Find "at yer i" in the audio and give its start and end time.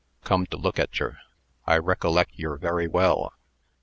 0.79-1.75